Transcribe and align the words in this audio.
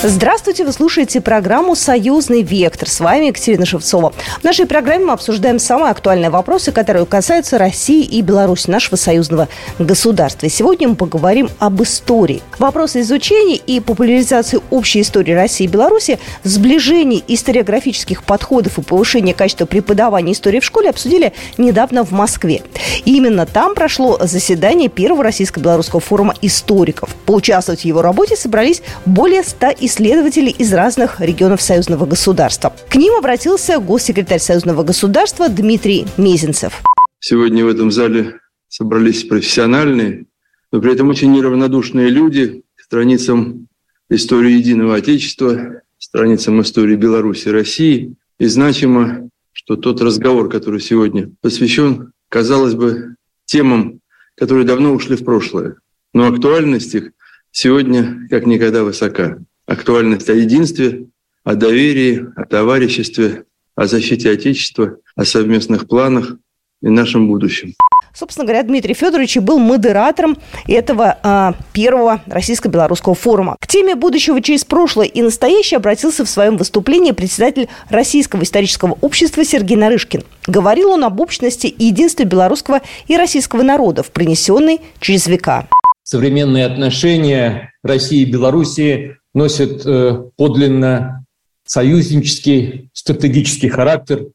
Здравствуйте, 0.00 0.64
вы 0.64 0.70
слушаете 0.70 1.20
программу 1.20 1.74
«Союзный 1.74 2.42
вектор». 2.42 2.88
С 2.88 3.00
вами 3.00 3.26
Екатерина 3.26 3.66
Шевцова. 3.66 4.12
В 4.40 4.44
нашей 4.44 4.64
программе 4.64 5.06
мы 5.06 5.12
обсуждаем 5.12 5.58
самые 5.58 5.90
актуальные 5.90 6.30
вопросы, 6.30 6.70
которые 6.70 7.04
касаются 7.04 7.58
России 7.58 8.04
и 8.04 8.22
Беларуси, 8.22 8.70
нашего 8.70 8.94
союзного 8.94 9.48
государства. 9.80 10.48
Сегодня 10.48 10.86
мы 10.86 10.94
поговорим 10.94 11.50
об 11.58 11.82
истории. 11.82 12.42
Вопросы 12.60 13.00
изучения 13.00 13.56
и 13.56 13.80
популяризации 13.80 14.60
общей 14.70 15.00
истории 15.00 15.32
России 15.32 15.64
и 15.64 15.68
Беларуси, 15.68 16.20
сближение 16.44 17.20
историографических 17.26 18.22
подходов 18.22 18.78
и 18.78 18.82
повышение 18.82 19.34
качества 19.34 19.66
преподавания 19.66 20.30
истории 20.30 20.60
в 20.60 20.64
школе 20.64 20.90
обсудили 20.90 21.32
недавно 21.56 22.04
в 22.04 22.12
Москве. 22.12 22.62
И 23.04 23.16
именно 23.16 23.46
там 23.46 23.74
прошло 23.74 24.16
заседание 24.20 24.88
первого 24.88 25.24
российско-белорусского 25.24 26.00
форума 26.00 26.34
историков. 26.40 27.16
Поучаствовать 27.26 27.80
в 27.80 27.84
его 27.84 28.00
работе 28.00 28.36
собрались 28.36 28.80
более 29.04 29.42
100 29.42 29.66
историков 29.70 29.87
исследователей 29.88 30.54
из 30.56 30.72
разных 30.72 31.20
регионов 31.20 31.60
союзного 31.62 32.04
государства. 32.06 32.74
К 32.88 32.96
ним 32.96 33.14
обратился 33.14 33.80
госсекретарь 33.80 34.38
союзного 34.38 34.82
государства 34.84 35.48
Дмитрий 35.48 36.06
Мезенцев. 36.18 36.82
Сегодня 37.18 37.64
в 37.64 37.68
этом 37.68 37.90
зале 37.90 38.38
собрались 38.68 39.24
профессиональные, 39.24 40.26
но 40.70 40.80
при 40.80 40.92
этом 40.92 41.08
очень 41.08 41.32
неравнодушные 41.32 42.10
люди 42.10 42.62
к 42.76 42.82
страницам 42.82 43.66
истории 44.10 44.52
единого 44.52 44.96
Отечества, 44.96 45.82
страницам 45.98 46.60
истории 46.60 46.94
Беларуси 46.94 47.48
и 47.48 47.52
России. 47.52 48.14
И 48.38 48.46
значимо, 48.46 49.30
что 49.52 49.76
тот 49.76 50.00
разговор, 50.02 50.50
который 50.50 50.80
сегодня 50.80 51.30
посвящен, 51.40 52.12
казалось 52.28 52.74
бы, 52.74 53.16
темам, 53.46 54.00
которые 54.36 54.66
давно 54.66 54.92
ушли 54.92 55.16
в 55.16 55.24
прошлое. 55.24 55.76
Но 56.12 56.28
актуальность 56.28 56.94
их 56.94 57.12
сегодня 57.50 58.28
как 58.28 58.46
никогда 58.46 58.84
высока 58.84 59.38
актуальность 59.68 60.28
о 60.30 60.34
единстве, 60.34 61.06
о 61.44 61.54
доверии, 61.54 62.26
о 62.34 62.44
товариществе, 62.44 63.44
о 63.76 63.86
защите 63.86 64.30
Отечества, 64.30 64.96
о 65.14 65.24
совместных 65.24 65.86
планах 65.86 66.36
и 66.82 66.88
нашем 66.88 67.28
будущем. 67.28 67.74
Собственно 68.14 68.46
говоря, 68.46 68.64
Дмитрий 68.64 68.94
Федорович 68.94 69.36
был 69.36 69.58
модератором 69.58 70.38
этого 70.66 71.18
а, 71.22 71.54
первого 71.72 72.22
российско-белорусского 72.26 73.14
форума. 73.14 73.56
К 73.60 73.66
теме 73.68 73.94
будущего 73.94 74.40
через 74.40 74.64
прошлое 74.64 75.06
и 75.06 75.22
настоящее 75.22 75.76
обратился 75.76 76.24
в 76.24 76.28
своем 76.28 76.56
выступлении 76.56 77.12
председатель 77.12 77.68
Российского 77.90 78.42
исторического 78.42 78.98
общества 79.02 79.44
Сергей 79.44 79.76
Нарышкин. 79.76 80.24
Говорил 80.46 80.90
он 80.90 81.04
об 81.04 81.20
общности 81.20 81.66
и 81.66 81.84
единстве 81.84 82.24
белорусского 82.24 82.80
и 83.06 83.16
российского 83.16 83.62
народов, 83.62 84.10
принесенной 84.10 84.80
через 84.98 85.26
века. 85.28 85.68
Современные 86.02 86.64
отношения 86.64 87.72
России 87.84 88.22
и 88.22 88.32
Белоруссии 88.32 89.17
носит 89.34 89.84
э, 89.84 90.24
подлинно 90.36 91.24
союзнический 91.64 92.90
стратегический 92.92 93.68
характер. 93.68 94.28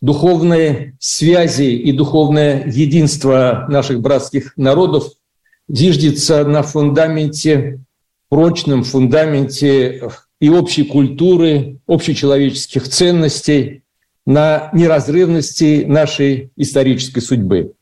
Духовные 0.00 0.96
связи 0.98 1.72
и 1.74 1.92
духовное 1.92 2.66
единство 2.66 3.66
наших 3.68 4.00
братских 4.00 4.56
народов 4.56 5.08
зиждется 5.68 6.44
на 6.44 6.62
фундаменте, 6.62 7.80
прочном 8.28 8.84
фундаменте 8.84 10.10
и 10.40 10.48
общей 10.48 10.84
культуры, 10.84 11.78
общечеловеческих 11.86 12.88
ценностей, 12.88 13.82
на 14.26 14.70
неразрывности 14.72 15.84
нашей 15.86 16.50
исторической 16.56 17.20
судьбы. 17.20 17.72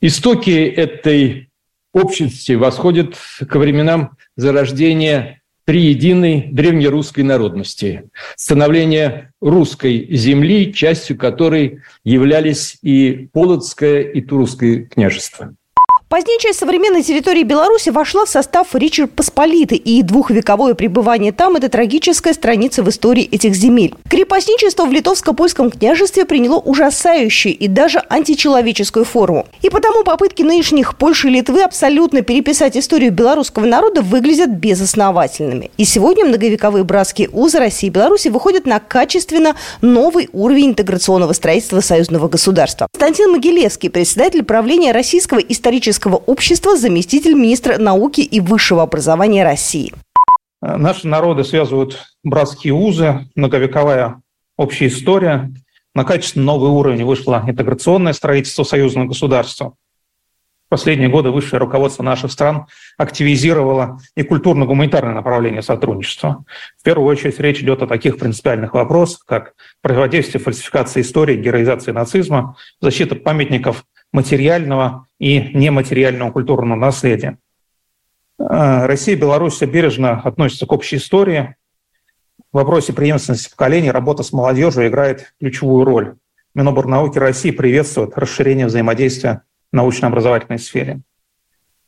Истоки 0.00 0.50
этой 0.50 1.50
общности 1.92 2.52
восходят 2.52 3.16
к 3.16 3.54
временам 3.56 4.16
зарождения 4.36 5.41
триединой 5.64 6.48
древнерусской 6.50 7.24
народности, 7.24 8.10
становление 8.36 9.32
русской 9.40 10.06
земли, 10.14 10.72
частью 10.72 11.16
которой 11.16 11.80
являлись 12.04 12.78
и 12.82 13.28
Полоцкое, 13.32 14.02
и 14.02 14.20
Турское 14.20 14.84
княжество. 14.86 15.54
Позднее 16.12 16.38
часть 16.38 16.58
современной 16.58 17.02
территории 17.02 17.42
Беларуси 17.42 17.88
вошла 17.88 18.26
в 18.26 18.28
состав 18.28 18.74
Речи 18.74 19.06
Посполитой, 19.06 19.78
и 19.78 20.02
двухвековое 20.02 20.74
пребывание 20.74 21.32
там– 21.32 21.56
это 21.56 21.70
трагическая 21.70 22.34
страница 22.34 22.82
в 22.82 22.90
истории 22.90 23.24
этих 23.24 23.54
земель. 23.54 23.94
Крепостничество 24.10 24.84
в 24.84 24.92
Литовско-Польском 24.92 25.70
княжестве 25.70 26.26
приняло 26.26 26.58
ужасающую 26.58 27.56
и 27.56 27.66
даже 27.66 28.02
античеловеческую 28.10 29.06
форму. 29.06 29.46
И 29.62 29.70
потому 29.70 30.04
попытки 30.04 30.42
нынешних 30.42 30.98
Польши 30.98 31.28
и 31.28 31.30
Литвы 31.30 31.62
абсолютно 31.62 32.20
переписать 32.20 32.76
историю 32.76 33.10
белорусского 33.10 33.64
народа 33.64 34.02
выглядят 34.02 34.50
безосновательными. 34.50 35.70
И 35.78 35.86
сегодня 35.86 36.26
многовековые 36.26 36.84
братские 36.84 37.30
узы 37.32 37.58
России 37.58 37.86
и 37.86 37.90
Беларуси 37.90 38.28
выходят 38.28 38.66
на 38.66 38.80
качественно 38.80 39.56
новый 39.80 40.28
уровень 40.34 40.72
интеграционного 40.72 41.32
строительства 41.32 41.80
союзного 41.80 42.28
государства. 42.28 42.86
Константин 42.92 43.32
Могилевский, 43.32 43.88
председатель 43.88 44.42
правления 44.42 44.92
Российского 44.92 45.38
исторического 45.38 46.01
Российского 46.02 46.24
общества, 46.26 46.76
заместитель 46.76 47.34
министра 47.34 47.78
науки 47.78 48.22
и 48.22 48.40
высшего 48.40 48.82
образования 48.82 49.44
России. 49.44 49.94
Наши 50.60 51.06
народы 51.06 51.44
связывают 51.44 51.96
братские 52.24 52.72
узы, 52.72 53.28
многовековая 53.36 54.20
общая 54.56 54.88
история. 54.88 55.52
На 55.94 56.02
качественно 56.02 56.46
новый 56.46 56.70
уровень 56.70 57.04
вышло 57.04 57.44
интеграционное 57.46 58.14
строительство 58.14 58.64
союзного 58.64 59.06
государства. 59.06 59.74
В 60.66 60.70
последние 60.70 61.08
годы 61.08 61.30
высшее 61.30 61.60
руководство 61.60 62.02
наших 62.02 62.32
стран 62.32 62.66
активизировало 62.98 64.00
и 64.16 64.24
культурно-гуманитарное 64.24 65.14
направление 65.14 65.62
сотрудничества. 65.62 66.44
В 66.80 66.82
первую 66.82 67.06
очередь 67.06 67.38
речь 67.38 67.60
идет 67.60 67.80
о 67.82 67.86
таких 67.86 68.18
принципиальных 68.18 68.74
вопросах, 68.74 69.20
как 69.24 69.52
противодействие 69.82 70.42
фальсификации 70.42 71.02
истории, 71.02 71.36
героизации 71.36 71.92
нацизма, 71.92 72.56
защита 72.80 73.14
памятников 73.14 73.84
материального 74.12 75.06
и 75.18 75.40
нематериального 75.40 76.30
культурного 76.30 76.78
наследия. 76.78 77.38
Э, 78.38 78.86
Россия 78.86 79.16
и 79.16 79.18
Беларусь 79.18 79.60
бережно 79.60 80.20
относятся 80.20 80.66
к 80.66 80.72
общей 80.72 80.96
истории. 80.96 81.56
В 82.52 82.56
вопросе 82.56 82.92
преемственности 82.92 83.50
поколений 83.50 83.90
работа 83.90 84.22
с 84.22 84.32
молодежью 84.32 84.86
играет 84.86 85.34
ключевую 85.40 85.84
роль. 85.84 86.16
Миноборнауки 86.54 87.18
России 87.18 87.50
приветствует 87.50 88.16
расширение 88.16 88.66
взаимодействия 88.66 89.42
в 89.70 89.76
научно-образовательной 89.76 90.58
сфере. 90.58 91.00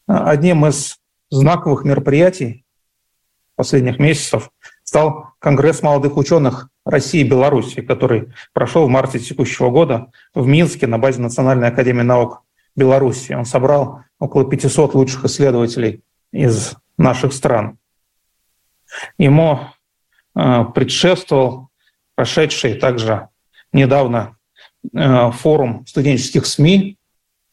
Э, 0.08 0.14
одним 0.14 0.66
из 0.66 0.98
знаковых 1.30 1.84
мероприятий 1.84 2.64
последних 3.56 3.98
месяцев 3.98 4.50
стал 4.94 5.30
Конгресс 5.40 5.82
молодых 5.82 6.16
ученых 6.16 6.68
России 6.84 7.22
и 7.22 7.28
Беларуси, 7.28 7.82
который 7.82 8.32
прошел 8.52 8.86
в 8.86 8.88
марте 8.88 9.18
текущего 9.18 9.68
года 9.68 10.12
в 10.34 10.46
Минске 10.46 10.86
на 10.86 10.98
базе 10.98 11.20
Национальной 11.20 11.66
академии 11.66 12.02
наук 12.02 12.44
Беларуси. 12.76 13.32
Он 13.32 13.44
собрал 13.44 14.02
около 14.20 14.48
500 14.48 14.94
лучших 14.94 15.24
исследователей 15.24 16.04
из 16.30 16.74
наших 16.96 17.32
стран. 17.32 17.76
Ему 19.18 19.62
э, 20.36 20.64
предшествовал 20.72 21.70
прошедший 22.14 22.74
также 22.74 23.30
недавно 23.72 24.36
э, 24.92 25.32
форум 25.32 25.84
студенческих 25.88 26.46
СМИ 26.46 26.98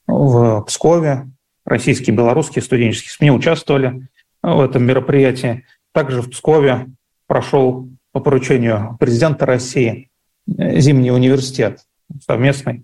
в 0.05 0.61
Пскове. 0.67 1.27
Российские 1.65 2.13
и 2.13 2.17
белорусские 2.17 2.61
студенческие 2.61 3.13
СМИ 3.13 3.31
участвовали 3.31 4.09
в 4.43 4.59
этом 4.59 4.83
мероприятии. 4.83 5.65
Также 5.91 6.21
в 6.21 6.29
Пскове 6.29 6.85
прошел 7.31 7.87
по 8.11 8.19
поручению 8.19 8.97
президента 8.99 9.45
России 9.45 10.09
Зимний 10.45 11.11
университет 11.11 11.79
совместный 12.27 12.83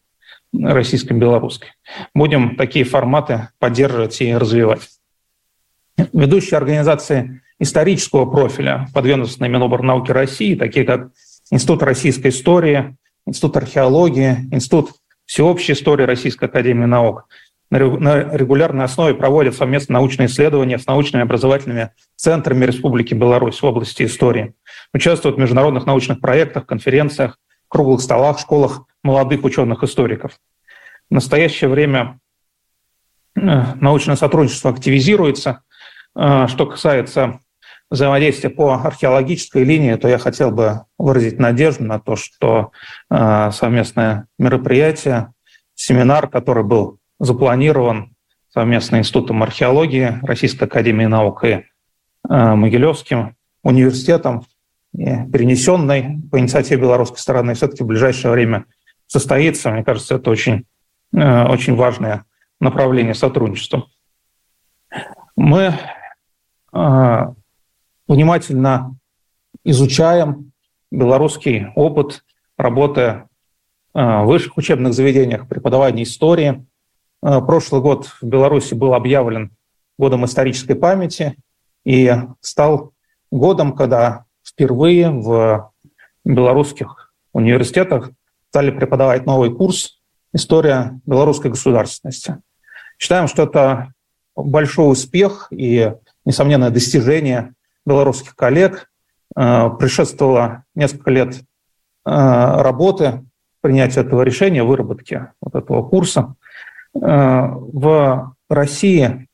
российско-белорусской. 0.58 1.72
Будем 2.16 2.56
такие 2.56 2.86
форматы 2.86 3.50
поддерживать 3.60 4.22
и 4.22 4.34
развивать. 4.34 4.88
Ведущие 6.14 6.58
организации 6.60 7.42
исторического 7.60 8.26
профиля, 8.26 8.88
подведомственные 8.94 9.52
Миноборнауки 9.52 10.12
России, 10.12 10.56
такие 10.56 10.86
как 10.86 11.10
Институт 11.52 11.84
российской 11.84 12.30
истории, 12.30 12.96
Институт 13.26 13.58
археологии, 13.58 14.48
Институт 14.50 14.92
всеобщей 15.26 15.74
истории 15.74 16.06
Российской 16.06 16.46
академии 16.46 16.86
наук, 16.86 17.28
на 17.70 18.24
регулярной 18.36 18.86
основе 18.86 19.14
проводят 19.14 19.56
совместно 19.56 19.94
научные 19.94 20.28
исследования 20.28 20.80
с 20.80 20.88
научными 20.88 21.24
образовательными 21.24 21.92
центрами 22.16 22.66
Республики 22.66 23.14
Беларусь 23.14 23.62
в 23.62 23.66
области 23.66 24.04
истории. 24.04 24.54
Участвуют 24.94 25.38
в 25.38 25.40
международных 25.40 25.86
научных 25.86 26.22
проектах, 26.22 26.66
конференциях, 26.66 27.38
круглых 27.68 28.02
столах, 28.02 28.40
школах 28.40 28.84
молодых 29.04 29.44
ученых-историков. 29.44 30.40
В 31.10 31.14
настоящее 31.14 31.70
время 31.70 32.20
э, 33.36 33.42
научное 33.76 34.16
сотрудничество 34.16 34.72
активизируется. 34.72 35.64
Э, 36.16 36.48
что 36.48 36.66
касается 36.66 37.40
взаимодействия 37.90 38.50
по 38.50 38.76
археологической 38.76 39.64
линии, 39.64 39.96
то 39.96 40.08
я 40.08 40.18
хотел 40.18 40.52
бы 40.52 40.82
выразить 40.98 41.40
надежду 41.40 41.84
на 41.84 42.00
то, 42.00 42.16
что 42.16 42.72
э, 43.10 43.52
совместное 43.52 44.28
мероприятие, 44.38 45.34
семинар, 45.76 46.28
который 46.30 46.64
был 46.64 47.00
запланирован 47.20 48.16
совместно 48.50 48.98
Институтом 48.98 49.44
археологии 49.44 50.20
Российской 50.24 50.66
Академии 50.66 51.06
Наук 51.06 51.44
и 51.44 51.66
Могилевским 52.28 53.36
университетом, 53.64 54.46
перенесенной 54.94 56.22
по 56.32 56.40
инициативе 56.40 56.82
белорусской 56.82 57.20
стороны, 57.20 57.54
все-таки 57.54 57.84
в 57.84 57.88
ближайшее 57.88 58.32
время 58.32 58.66
состоится. 59.06 59.72
Мне 59.72 59.84
кажется, 59.84 60.16
это 60.16 60.30
очень, 60.30 60.66
очень 61.12 61.76
важное 61.76 62.26
направление 62.60 63.14
сотрудничества. 63.14 63.88
Мы 65.36 65.74
внимательно 68.08 68.98
изучаем 69.64 70.52
белорусский 70.90 71.68
опыт 71.76 72.24
работы 72.58 73.24
в 73.94 74.24
высших 74.26 74.58
учебных 74.58 74.94
заведениях 74.94 75.48
преподавания 75.48 76.04
истории. 76.04 76.66
Прошлый 77.22 77.82
год 77.82 78.08
в 78.22 78.24
Беларуси 78.24 78.74
был 78.74 78.94
объявлен 78.94 79.52
годом 79.98 80.26
исторической 80.26 80.76
памяти 80.76 81.36
и 81.84 82.14
стал 82.42 82.94
годом, 83.32 83.76
когда 83.76 84.26
впервые 84.44 85.10
в 85.10 85.72
белорусских 86.24 87.14
университетах 87.34 88.12
стали 88.50 88.72
преподавать 88.72 89.26
новый 89.26 89.54
курс 89.54 90.00
«История 90.34 91.00
белорусской 91.06 91.52
государственности». 91.52 92.38
Считаем, 92.98 93.28
что 93.28 93.44
это 93.44 93.94
большой 94.36 94.92
успех 94.92 95.48
и, 95.52 95.94
несомненное 96.26 96.70
достижение 96.70 97.54
белорусских 97.86 98.36
коллег. 98.36 98.90
Э, 99.36 99.70
предшествовало 99.70 100.64
несколько 100.76 101.12
лет 101.12 101.36
э, 101.36 101.42
работы 102.06 103.26
принятия 103.62 104.02
этого 104.02 104.22
решения, 104.24 104.64
выработки 104.64 105.28
вот 105.42 105.56
этого 105.56 105.88
курса. 105.88 106.36
Э, 107.02 107.48
в 107.50 108.36
России 108.50 109.28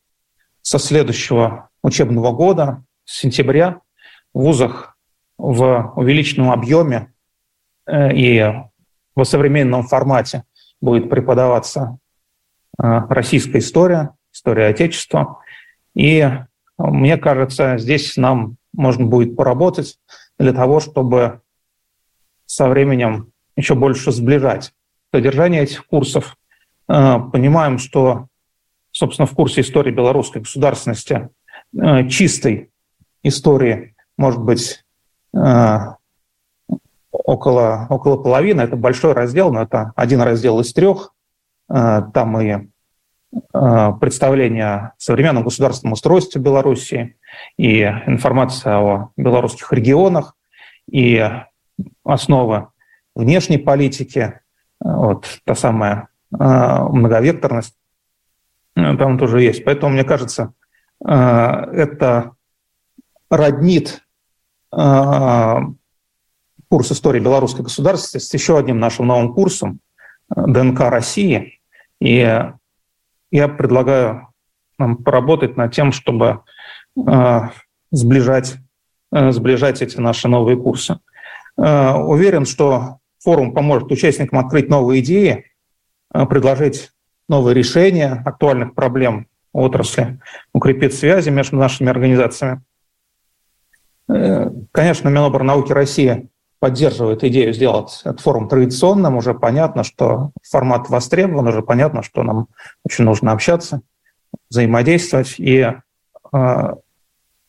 со 0.62 0.80
следующего 0.80 1.70
учебного 1.82 2.32
года, 2.32 2.84
с 3.06 3.20
сентября, 3.20 3.82
в 4.34 4.42
вузах 4.42 4.98
в 5.38 5.94
увеличенном 5.96 6.52
объеме 6.52 7.12
и 7.92 8.54
в 9.16 9.24
современном 9.26 9.84
формате 9.84 10.46
будет 10.80 11.10
преподаваться 11.10 11.98
российская 12.78 13.60
история, 13.60 14.16
история 14.32 14.68
Отечества. 14.68 15.40
И 15.96 16.28
мне 16.78 17.18
кажется, 17.18 17.78
здесь 17.78 18.16
нам 18.16 18.58
можно 18.74 19.06
будет 19.06 19.36
поработать 19.36 20.00
для 20.40 20.54
того, 20.54 20.80
чтобы 20.80 21.42
со 22.46 22.68
временем 22.68 23.32
еще 23.56 23.76
больше 23.76 24.12
сближать 24.12 24.74
содержание 25.12 25.64
этих 25.64 25.86
курсов. 25.86 26.38
Э, 26.88 27.20
понимаем, 27.32 27.78
что, 27.78 28.28
собственно, 28.92 29.26
в 29.26 29.34
курсе 29.34 29.62
истории 29.62 29.92
белорусской 29.92 30.42
государственности 30.42 31.30
э, 31.80 32.08
чистой 32.10 32.72
истории 33.24 33.96
может 34.18 34.42
быть 34.42 34.84
э, 35.36 35.78
около, 37.12 37.88
около 37.90 38.18
половины. 38.18 38.62
Это 38.62 38.76
большой 38.76 39.14
раздел, 39.14 39.52
но 39.54 39.62
это 39.62 39.94
один 39.96 40.22
раздел 40.22 40.60
из 40.60 40.74
трех. 40.74 41.14
Там 41.68 42.40
и 42.42 42.68
представление 43.52 44.66
о 44.66 44.94
современном 44.98 45.44
государственном 45.44 45.94
устройстве 45.94 46.42
Беларуси, 46.42 47.16
и 47.58 47.82
информация 47.82 48.78
о 48.78 49.10
белорусских 49.16 49.72
регионах, 49.72 50.36
и 50.92 51.26
основы 52.04 52.68
внешней 53.16 53.58
политики, 53.58 54.42
вот 54.80 55.40
та 55.46 55.56
самая 55.56 56.10
многовекторность 56.38 57.76
там 58.76 59.18
тоже 59.20 59.42
есть. 59.42 59.64
Поэтому, 59.64 59.94
мне 59.94 60.04
кажется, 60.04 60.54
это 61.00 62.32
роднит 63.30 64.04
курс 66.74 66.92
истории 66.92 67.20
белорусской 67.20 67.64
государственности 67.64 68.30
с 68.30 68.34
еще 68.34 68.58
одним 68.58 68.80
нашим 68.80 69.06
новым 69.06 69.34
курсом 69.34 69.80
ДНК 70.36 70.80
России. 70.90 71.60
И 72.02 72.44
я 73.32 73.48
предлагаю 73.48 74.30
нам 74.78 74.98
поработать 74.98 75.58
над 75.58 75.74
тем, 75.74 75.92
чтобы 75.92 76.42
э, 76.98 77.40
сближать, 77.92 78.56
э, 79.12 79.32
сближать 79.32 79.82
эти 79.82 80.00
наши 80.00 80.28
новые 80.28 80.58
курсы. 80.58 81.00
Э, 81.58 81.94
уверен, 81.94 82.46
что 82.46 82.98
форум 83.20 83.54
поможет 83.54 83.92
участникам 83.92 84.40
открыть 84.40 84.70
новые 84.70 85.02
идеи, 85.02 85.32
э, 85.32 85.44
предложить 86.14 86.92
новые 87.28 87.56
решения 87.56 88.22
актуальных 88.26 88.76
проблем 88.76 89.28
отрасли, 89.54 90.20
укрепить 90.54 90.96
связи 90.96 91.30
между 91.30 91.58
нашими 91.58 91.90
организациями. 91.90 92.62
Э, 94.10 94.50
конечно, 94.72 95.10
Миноборнауки 95.10 95.72
России 95.72 96.28
поддерживает 96.60 97.24
идею 97.24 97.54
сделать 97.54 98.02
этот 98.04 98.22
форум 98.22 98.50
традиционным. 98.50 99.18
Уже 99.18 99.34
понятно, 99.34 99.84
что 99.84 100.32
формат 100.50 100.90
востребован, 100.90 101.48
уже 101.48 101.62
понятно, 101.62 102.04
что 102.04 102.24
нам 102.24 102.48
очень 102.84 103.06
нужно 103.06 103.32
общаться, 103.32 103.82
взаимодействовать. 104.50 105.36
И 105.38 105.72
э, 106.34 106.74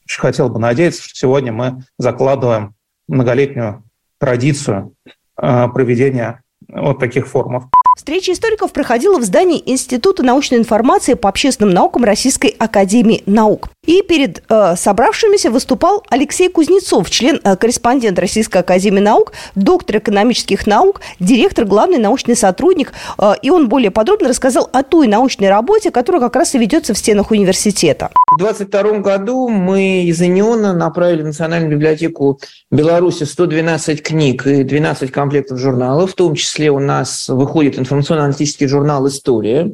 хотел 0.09 0.49
бы 0.49 0.59
надеяться, 0.59 1.03
что 1.03 1.15
сегодня 1.15 1.53
мы 1.53 1.85
закладываем 1.99 2.75
многолетнюю 3.09 3.83
традицию 4.19 4.95
э, 5.41 5.69
проведения 5.69 6.44
вот 6.69 6.99
таких 6.99 7.27
форумов. 7.27 7.65
Встреча 7.97 8.33
историков 8.33 8.73
проходила 8.73 9.19
в 9.19 9.23
здании 9.23 9.63
Института 9.65 10.23
научной 10.23 10.59
информации 10.59 11.15
по 11.15 11.29
общественным 11.29 11.73
наукам 11.73 12.05
Российской 12.05 12.49
Академии 12.59 13.23
Наук. 13.27 13.69
И 13.87 14.03
перед 14.03 14.43
э, 14.49 14.77
собравшимися 14.77 15.51
выступал 15.51 16.03
Алексей 16.11 16.49
Кузнецов, 16.49 17.11
член-корреспондент 17.11 18.19
э, 18.19 18.21
Российской 18.21 18.59
Академии 18.59 19.01
Наук, 19.01 19.33
доктор 19.55 19.99
экономических 19.99 20.67
наук, 20.67 21.01
директор, 21.21 21.65
главный 21.67 21.99
научный 21.99 22.37
сотрудник. 22.37 22.93
Э, 23.19 23.33
и 23.43 23.51
он 23.51 23.69
более 23.69 23.91
подробно 23.91 24.29
рассказал 24.29 24.69
о 24.73 24.83
той 24.83 25.07
научной 25.07 25.51
работе, 25.51 25.91
которая 25.91 26.21
как 26.21 26.37
раз 26.37 26.55
и 26.55 26.59
ведется 26.59 26.95
в 26.95 26.99
стенах 26.99 27.31
университета. 27.31 28.11
В 28.37 28.39
2022 28.39 28.99
году 29.01 29.49
мы 29.49 30.05
из 30.05 30.21
ИНИОНа 30.21 30.73
направили 30.73 31.23
в 31.23 31.27
Национальную 31.27 31.71
библиотеку 31.71 32.41
Беларуси 32.71 33.25
112 33.25 34.03
книг 34.03 34.47
и 34.47 34.65
12 34.65 35.11
комплектов 35.13 35.59
журналов. 35.59 36.13
В 36.13 36.15
том 36.15 36.35
числе 36.35 36.71
у 36.71 36.79
нас 36.79 37.29
выходит 37.29 37.79
информационно-аналитический 37.79 38.67
журнал 38.67 39.07
«История». 39.09 39.73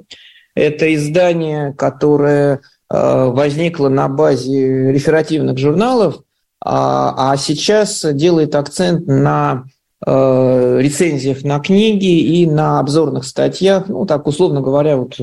Это 0.57 0.93
издание, 0.93 1.73
которое 1.75 2.61
э, 2.91 3.25
возникло 3.31 3.89
на 3.89 4.09
базе 4.09 4.93
реферативных 4.93 5.59
журналов, 5.59 6.23
а, 6.63 7.33
а 7.33 7.37
сейчас 7.37 8.05
делает 8.13 8.55
акцент 8.55 9.07
на 9.07 9.65
э, 10.05 10.79
рецензиях 10.81 11.43
на 11.43 11.59
книги 11.61 12.21
и 12.21 12.47
на 12.47 12.81
обзорных 12.81 13.25
статьях, 13.25 13.89
ну, 13.89 14.05
так 14.05 14.27
условно 14.27 14.61
говоря, 14.61 14.97
вот 14.97 15.17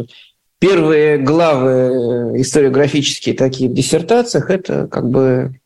первые 0.60 1.18
главы 1.20 1.70
э, 1.70 2.41
историографические 2.41 3.36
такие 3.36 3.70
в 3.70 3.74
диссертациях, 3.74 4.50
это 4.50 4.88
как 4.88 5.10
бы 5.10 5.60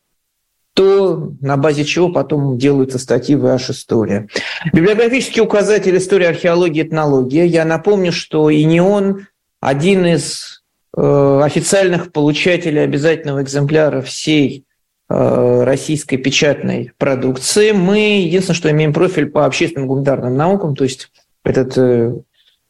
то, 0.74 1.32
на 1.40 1.56
базе 1.56 1.84
чего 1.84 2.08
потом 2.08 2.56
делаются 2.56 2.98
статьи 2.98 3.34
в 3.34 3.44
H 3.46 3.70
история. 3.70 4.28
Библиографический 4.72 5.42
указатель 5.42 5.96
истории 5.96 6.26
археологии 6.26 6.82
этнология. 6.82 7.44
Я 7.44 7.66
напомню, 7.66 8.10
что 8.10 8.48
и 8.48 8.64
не 8.64 8.80
он 8.80 9.26
один 9.60 10.06
из 10.06 10.61
официальных 10.94 12.12
получателей 12.12 12.84
обязательного 12.84 13.42
экземпляра 13.42 14.02
всей 14.02 14.66
э, 15.08 15.64
российской 15.64 16.18
печатной 16.18 16.92
продукции. 16.98 17.72
Мы 17.72 18.20
единственное, 18.20 18.56
что 18.56 18.70
имеем 18.70 18.92
профиль 18.92 19.26
по 19.26 19.46
общественным 19.46 19.88
гуманитарным 19.88 20.36
наукам, 20.36 20.76
то 20.76 20.84
есть 20.84 21.10
этот 21.44 21.78
э, 21.78 22.14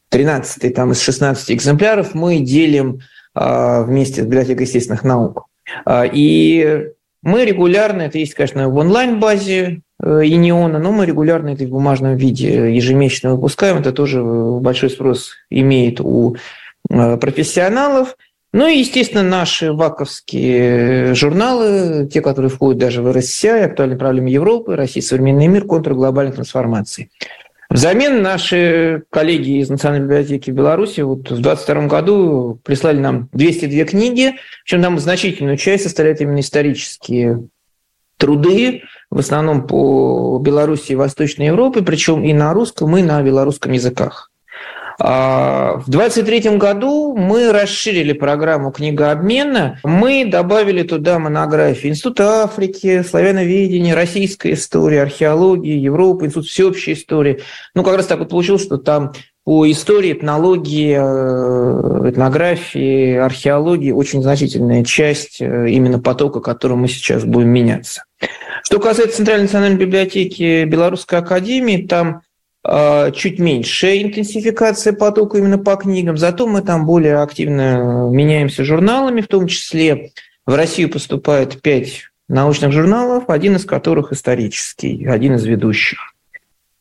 13 0.09 0.73
там, 0.73 0.91
из 0.91 1.01
16 1.01 1.51
экземпляров 1.51 2.13
мы 2.13 2.39
делим 2.39 2.99
э, 3.35 3.83
вместе 3.83 4.21
с 4.21 4.25
библиотекой 4.25 4.65
естественных 4.65 5.03
наук. 5.03 5.47
Э, 5.85 6.03
и 6.11 6.91
мы 7.23 7.45
регулярно, 7.45 8.03
это 8.03 8.19
есть, 8.19 8.33
конечно, 8.33 8.69
в 8.69 8.75
онлайн-базе 8.77 9.81
э, 10.01 10.21
Иниона, 10.25 10.79
но 10.79 10.91
мы 10.91 11.05
регулярно 11.05 11.49
это 11.49 11.65
в 11.65 11.69
бумажном 11.69 12.15
виде 12.15 12.73
ежемесячно 12.75 13.35
выпускаем. 13.35 13.77
Это 13.77 13.91
тоже 13.91 14.21
большой 14.21 14.89
спрос 14.89 15.31
имеет 15.49 15.99
у 16.01 16.35
э, 16.35 16.39
профессионалов. 17.19 18.15
Ну 18.51 18.67
и, 18.67 18.77
естественно, 18.77 19.23
наши 19.23 19.73
ваковские 19.73 21.15
журналы, 21.15 22.07
те, 22.07 22.21
которые 22.21 22.51
входят 22.51 22.79
даже 22.79 23.01
в 23.01 23.11
РССИ, 23.11 23.47
актуальные 23.47 23.97
проблемы 23.97 24.29
Европы, 24.29 24.75
Россия, 24.75 25.01
современный 25.01 25.47
мир, 25.47 25.65
контрглобальной 25.65 26.33
трансформации. 26.33 27.09
Взамен 27.73 28.21
наши 28.21 29.03
коллеги 29.09 29.59
из 29.59 29.69
Национальной 29.69 30.05
библиотеки 30.05 30.51
Беларуси 30.51 31.01
вот 31.01 31.31
в 31.31 31.41
2022 31.41 31.87
году 31.87 32.59
прислали 32.63 32.99
нам 32.99 33.29
202 33.33 33.85
книги, 33.85 34.35
причем 34.63 34.83
там 34.83 34.99
значительную 34.99 35.57
часть 35.57 35.83
составляют 35.83 36.21
именно 36.21 36.41
исторические 36.41 37.47
труды, 38.17 38.83
в 39.09 39.17
основном 39.17 39.65
по 39.65 40.37
Беларуси 40.39 40.91
и 40.91 40.95
Восточной 40.95 41.47
Европе, 41.47 41.81
причем 41.81 42.23
и 42.23 42.33
на 42.33 42.53
русском, 42.53 42.95
и 42.95 43.01
на 43.01 43.19
белорусском 43.23 43.71
языках. 43.71 44.29
А, 44.99 45.77
в 45.77 45.89
2023 45.89 46.57
году 46.57 47.15
мы 47.15 47.51
расширили 47.51 48.13
программу 48.13 48.71
книгообмена. 48.71 49.79
Мы 49.83 50.25
добавили 50.25 50.83
туда 50.83 51.19
монографии 51.19 51.89
Института 51.89 52.43
Африки, 52.43 53.03
славяноведения, 53.03 53.95
российская 53.95 54.53
история, 54.53 55.01
археология, 55.01 55.77
Европа, 55.77 56.25
Институт 56.25 56.45
всеобщей 56.45 56.93
истории. 56.93 57.41
Ну, 57.75 57.83
как 57.83 57.97
раз 57.97 58.07
так 58.07 58.19
вот 58.19 58.29
получилось, 58.29 58.63
что 58.63 58.77
там 58.77 59.13
по 59.45 59.69
истории, 59.69 60.13
этнологии, 60.13 60.95
э, 60.97 62.09
этнографии, 62.09 63.15
археологии 63.15 63.91
очень 63.91 64.21
значительная 64.21 64.85
часть 64.85 65.41
э, 65.41 65.69
именно 65.69 65.99
потока, 65.99 66.39
которым 66.39 66.79
мы 66.79 66.87
сейчас 66.87 67.25
будем 67.25 67.49
меняться. 67.49 68.05
Что 68.63 68.79
касается 68.79 69.17
Центральной 69.17 69.43
национальной 69.43 69.77
библиотеки 69.77 70.63
Белорусской 70.63 71.19
академии, 71.19 71.85
там 71.85 72.21
чуть 72.65 73.39
меньше 73.39 74.01
интенсификация 74.01 74.93
потока 74.93 75.37
именно 75.37 75.57
по 75.57 75.75
книгам, 75.75 76.17
зато 76.17 76.47
мы 76.47 76.61
там 76.61 76.85
более 76.85 77.17
активно 77.17 78.09
меняемся 78.11 78.63
журналами, 78.63 79.21
в 79.21 79.27
том 79.27 79.47
числе 79.47 80.11
в 80.45 80.55
Россию 80.55 80.89
поступает 80.89 81.61
пять 81.61 82.03
научных 82.29 82.71
журналов, 82.71 83.25
один 83.27 83.57
из 83.57 83.65
которых 83.65 84.13
исторический, 84.13 85.05
один 85.05 85.35
из 85.35 85.45
ведущих. 85.45 85.99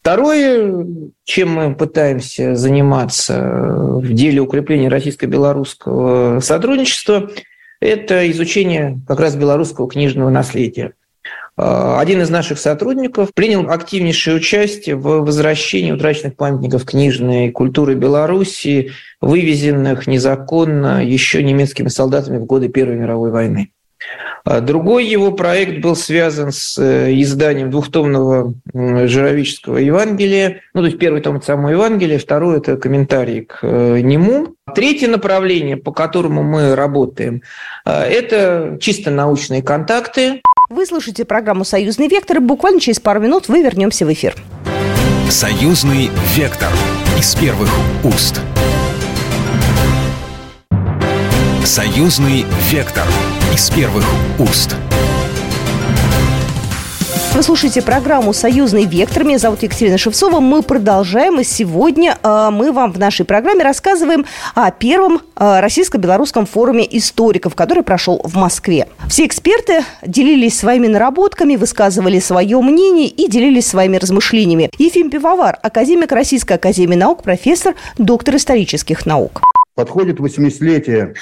Второе, 0.00 0.86
чем 1.24 1.50
мы 1.50 1.74
пытаемся 1.74 2.56
заниматься 2.56 3.40
в 3.98 4.12
деле 4.12 4.40
укрепления 4.40 4.88
российско-белорусского 4.88 6.40
сотрудничества, 6.40 7.30
это 7.80 8.28
изучение 8.30 9.00
как 9.06 9.20
раз 9.20 9.36
белорусского 9.36 9.88
книжного 9.88 10.30
наследия. 10.30 10.94
Один 11.62 12.22
из 12.22 12.30
наших 12.30 12.58
сотрудников 12.58 13.32
принял 13.34 13.70
активнейшее 13.70 14.36
участие 14.36 14.96
в 14.96 15.24
возвращении 15.24 15.92
утраченных 15.92 16.36
памятников 16.36 16.84
книжной 16.84 17.50
культуры 17.50 17.94
Беларуси, 17.94 18.92
вывезенных 19.20 20.06
незаконно 20.06 21.04
еще 21.04 21.42
немецкими 21.42 21.88
солдатами 21.88 22.38
в 22.38 22.46
годы 22.46 22.68
Первой 22.68 22.96
мировой 22.96 23.30
войны. 23.30 23.70
А 24.44 24.60
другой 24.60 25.06
его 25.06 25.30
проект 25.30 25.80
был 25.82 25.94
связан 25.94 26.50
с 26.50 26.76
э, 26.76 27.12
изданием 27.20 27.70
двухтомного 27.70 28.54
Жировического 28.74 29.76
Евангелия. 29.76 30.62
Ну, 30.74 30.80
то 30.80 30.86
есть 30.86 30.98
первый 30.98 31.20
том– 31.20 31.36
это 31.36 31.46
само 31.46 31.70
Евангелие, 31.70 32.18
второй– 32.18 32.56
это 32.58 32.76
комментарий 32.76 33.42
к 33.42 33.60
э, 33.62 34.00
нему. 34.00 34.56
Третье 34.74 35.06
направление, 35.06 35.76
по 35.76 35.92
которому 35.92 36.42
мы 36.42 36.74
работаем, 36.74 37.42
э, 37.84 37.90
это 37.92 38.78
чисто 38.80 39.12
научные 39.12 39.62
контакты. 39.62 40.42
Вы 40.74 40.86
слушаете 40.86 41.26
программу 41.26 41.66
«Союзный 41.66 42.08
вектор», 42.08 42.38
и 42.38 42.40
буквально 42.40 42.80
через 42.80 42.98
пару 42.98 43.20
минут 43.20 43.46
вы 43.48 43.60
вернемся 43.60 44.06
в 44.06 44.12
эфир. 44.14 44.34
«Союзный 45.28 46.10
вектор» 46.34 46.70
из 47.18 47.34
первых 47.34 47.68
уст. 48.02 48.40
«Союзный 51.62 52.46
вектор» 52.70 53.04
из 53.52 53.68
первых 53.68 54.06
уст. 54.38 54.74
Вы 57.34 57.42
слушаете 57.42 57.80
программу 57.80 58.34
«Союзный 58.34 58.84
вектор». 58.84 59.24
Меня 59.24 59.38
зовут 59.38 59.62
Екатерина 59.62 59.96
Шевцова. 59.96 60.40
Мы 60.40 60.62
продолжаем. 60.62 61.40
И 61.40 61.44
сегодня 61.44 62.18
э, 62.22 62.48
мы 62.52 62.72
вам 62.72 62.92
в 62.92 62.98
нашей 62.98 63.24
программе 63.24 63.64
рассказываем 63.64 64.26
о 64.54 64.70
первом 64.70 65.22
э, 65.36 65.60
российско-белорусском 65.60 66.44
форуме 66.44 66.86
историков, 66.98 67.54
который 67.54 67.84
прошел 67.84 68.20
в 68.22 68.36
Москве. 68.36 68.86
Все 69.08 69.24
эксперты 69.24 69.80
делились 70.06 70.58
своими 70.58 70.88
наработками, 70.88 71.56
высказывали 71.56 72.18
свое 72.18 72.60
мнение 72.60 73.08
и 73.08 73.26
делились 73.30 73.66
своими 73.66 73.96
размышлениями. 73.96 74.70
Ефим 74.76 75.08
Пивовар, 75.08 75.58
академик 75.62 76.12
Российской 76.12 76.58
академии 76.58 76.96
наук, 76.96 77.22
профессор, 77.22 77.74
доктор 77.96 78.36
исторических 78.36 79.06
наук. 79.06 79.40
Подходит 79.74 80.20
80-летие 80.20 81.14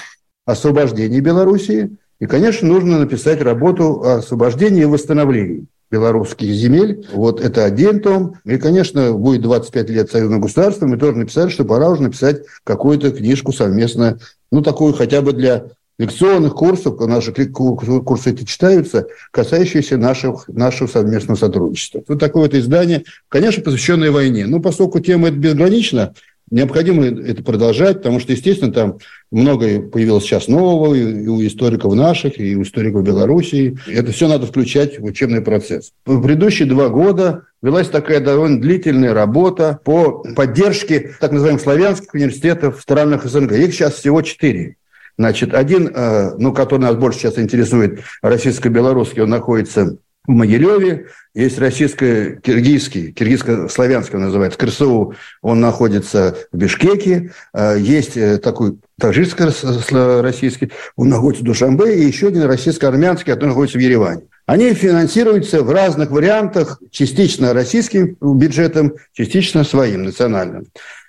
освобождения 0.44 1.20
Белоруссии– 1.20 1.90
и, 2.20 2.26
конечно, 2.26 2.68
нужно 2.68 2.98
написать 2.98 3.40
работу 3.40 4.02
о 4.02 4.16
освобождении 4.16 4.82
и 4.82 4.84
восстановлении 4.84 5.66
белорусских 5.90 6.48
земель. 6.52 7.06
Вот 7.12 7.40
это 7.40 7.64
один 7.64 8.00
том. 8.00 8.34
И, 8.44 8.56
конечно, 8.58 9.12
будет 9.12 9.42
25 9.42 9.90
лет 9.90 10.10
союзного 10.10 10.42
государства. 10.42 10.86
Мы 10.86 10.96
тоже 10.96 11.18
написали, 11.18 11.50
что 11.50 11.64
пора 11.64 11.88
уже 11.90 12.02
написать 12.02 12.42
какую-то 12.64 13.10
книжку 13.10 13.52
совместно, 13.52 14.18
ну, 14.50 14.62
такую 14.62 14.92
хотя 14.92 15.20
бы 15.20 15.32
для 15.32 15.66
лекционных 16.00 16.54
курсов, 16.54 16.98
наши 16.98 17.32
курсы 17.50 18.30
эти 18.30 18.44
читаются, 18.44 19.06
касающиеся 19.32 19.98
наших, 19.98 20.48
нашего 20.48 20.88
совместного 20.88 21.36
сотрудничества. 21.36 22.02
Вот 22.08 22.18
такое 22.18 22.44
вот 22.44 22.54
издание, 22.54 23.04
конечно, 23.28 23.62
посвященное 23.62 24.10
войне. 24.10 24.46
Но 24.46 24.60
поскольку 24.60 25.00
тема 25.00 25.28
эта 25.28 25.36
безгранична, 25.36 26.14
Необходимо 26.50 27.04
это 27.06 27.44
продолжать, 27.44 27.98
потому 27.98 28.18
что, 28.18 28.32
естественно, 28.32 28.72
там 28.72 28.98
многое 29.30 29.80
появилось 29.80 30.24
сейчас 30.24 30.48
нового 30.48 30.94
и 30.94 31.26
у 31.28 31.40
историков 31.46 31.94
наших, 31.94 32.40
и 32.40 32.56
у 32.56 32.62
историков 32.62 33.04
Белоруссии. 33.04 33.78
Это 33.86 34.10
все 34.10 34.26
надо 34.26 34.46
включать 34.46 34.98
в 34.98 35.04
учебный 35.04 35.42
процесс. 35.42 35.92
В 36.04 36.20
предыдущие 36.20 36.66
два 36.66 36.88
года 36.88 37.44
велась 37.62 37.88
такая 37.88 38.18
довольно 38.18 38.60
длительная 38.60 39.14
работа 39.14 39.78
по 39.84 40.24
поддержке 40.34 41.12
так 41.20 41.30
называемых 41.30 41.62
славянских 41.62 42.12
университетов 42.14 42.78
в 42.78 42.82
странах 42.82 43.24
СНГ. 43.24 43.52
Их 43.52 43.72
сейчас 43.72 43.94
всего 43.94 44.20
четыре. 44.22 44.76
Значит, 45.16 45.54
один, 45.54 45.92
э, 45.94 46.34
ну, 46.38 46.52
который 46.52 46.80
нас 46.80 46.96
больше 46.96 47.20
сейчас 47.20 47.38
интересует, 47.38 48.00
российско-белорусский, 48.22 49.22
он 49.22 49.30
находится 49.30 49.98
в 50.30 50.34
Могилеве. 50.34 51.06
Есть 51.34 51.58
российско-киргизский, 51.58 53.12
киргизско-славянский 53.12 54.18
называется, 54.18 54.58
КРСУ, 54.58 55.14
он 55.42 55.60
находится 55.60 56.36
в 56.52 56.56
Бишкеке. 56.56 57.32
А, 57.52 57.74
есть 57.74 58.16
э, 58.16 58.38
такой 58.38 58.78
таджикско-российский, 59.00 60.72
он 60.96 61.08
находится 61.08 61.44
в 61.44 61.46
Душамбе. 61.46 61.98
И 61.98 62.04
еще 62.04 62.28
один 62.28 62.44
российско-армянский, 62.44 63.32
который 63.32 63.50
находится 63.50 63.78
в 63.78 63.80
Ереване. 63.80 64.22
Они 64.46 64.72
финансируются 64.74 65.62
в 65.62 65.70
разных 65.70 66.10
вариантах, 66.10 66.80
частично 66.90 67.52
российским 67.52 68.16
бюджетом, 68.20 68.94
частично 69.12 69.62
своим 69.62 70.04
национальным. 70.04 70.66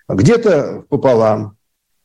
Где-то 0.08 0.84
пополам, 0.90 1.56